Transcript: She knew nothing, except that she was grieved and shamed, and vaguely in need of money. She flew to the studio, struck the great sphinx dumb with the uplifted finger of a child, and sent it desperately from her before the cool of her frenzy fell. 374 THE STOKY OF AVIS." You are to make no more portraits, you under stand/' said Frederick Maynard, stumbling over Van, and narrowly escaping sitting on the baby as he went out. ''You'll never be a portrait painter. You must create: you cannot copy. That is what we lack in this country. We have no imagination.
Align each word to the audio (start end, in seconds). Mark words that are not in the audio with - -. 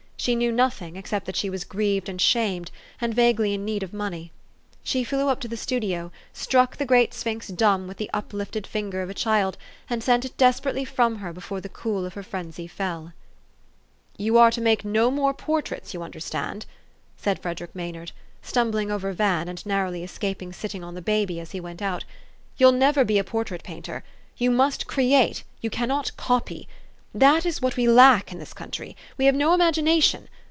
She 0.21 0.35
knew 0.35 0.51
nothing, 0.51 0.97
except 0.97 1.25
that 1.25 1.35
she 1.35 1.49
was 1.49 1.63
grieved 1.63 2.07
and 2.07 2.21
shamed, 2.21 2.69
and 2.99 3.11
vaguely 3.11 3.55
in 3.55 3.65
need 3.65 3.81
of 3.81 3.91
money. 3.91 4.31
She 4.83 5.03
flew 5.03 5.35
to 5.35 5.47
the 5.47 5.57
studio, 5.57 6.11
struck 6.31 6.77
the 6.77 6.85
great 6.85 7.11
sphinx 7.11 7.47
dumb 7.47 7.87
with 7.87 7.97
the 7.97 8.07
uplifted 8.13 8.67
finger 8.67 9.01
of 9.01 9.09
a 9.09 9.15
child, 9.15 9.57
and 9.89 10.03
sent 10.03 10.23
it 10.23 10.37
desperately 10.37 10.85
from 10.85 11.15
her 11.15 11.33
before 11.33 11.59
the 11.59 11.69
cool 11.69 12.05
of 12.05 12.13
her 12.13 12.21
frenzy 12.21 12.67
fell. 12.67 13.13
374 14.17 14.21
THE 14.21 14.21
STOKY 14.21 14.21
OF 14.21 14.21
AVIS." 14.21 14.25
You 14.27 14.37
are 14.37 14.51
to 14.51 14.61
make 14.61 14.85
no 14.85 15.09
more 15.09 15.33
portraits, 15.33 15.93
you 15.95 16.03
under 16.03 16.19
stand/' 16.19 16.65
said 17.17 17.39
Frederick 17.39 17.73
Maynard, 17.73 18.11
stumbling 18.43 18.91
over 18.91 19.11
Van, 19.13 19.47
and 19.47 19.65
narrowly 19.65 20.03
escaping 20.03 20.53
sitting 20.53 20.83
on 20.83 20.93
the 20.93 21.01
baby 21.01 21.39
as 21.39 21.49
he 21.53 21.59
went 21.59 21.81
out. 21.81 22.05
''You'll 22.59 22.71
never 22.77 23.03
be 23.03 23.17
a 23.17 23.23
portrait 23.23 23.63
painter. 23.63 24.03
You 24.37 24.51
must 24.51 24.85
create: 24.85 25.43
you 25.61 25.71
cannot 25.71 26.15
copy. 26.15 26.67
That 27.13 27.45
is 27.45 27.61
what 27.61 27.75
we 27.75 27.89
lack 27.89 28.31
in 28.31 28.39
this 28.39 28.53
country. 28.53 28.95
We 29.17 29.25
have 29.25 29.35
no 29.35 29.53
imagination. 29.53 30.29